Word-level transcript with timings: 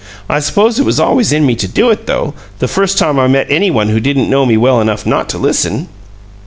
I 0.27 0.39
suppose 0.39 0.79
it 0.79 0.83
was 0.83 0.99
always 0.99 1.31
in 1.31 1.45
me 1.45 1.53
to 1.57 1.67
do 1.67 1.91
it, 1.91 2.07
though, 2.07 2.33
the 2.57 2.67
first 2.67 2.97
time 2.97 3.19
I 3.19 3.27
met 3.27 3.45
any 3.51 3.69
one 3.69 3.89
who 3.89 3.99
didn't 3.99 4.31
know 4.31 4.47
me 4.47 4.57
well 4.57 4.81
enough 4.81 5.05
not 5.05 5.29
to 5.29 5.37
listen." 5.37 5.89